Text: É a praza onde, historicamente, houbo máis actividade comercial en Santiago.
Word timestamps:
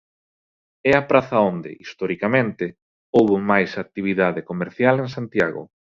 É 0.89 0.91
a 1.01 1.03
praza 1.09 1.37
onde, 1.51 1.71
historicamente, 1.83 2.65
houbo 3.15 3.35
máis 3.51 3.71
actividade 3.83 4.41
comercial 4.49 4.95
en 5.03 5.09
Santiago. 5.17 5.61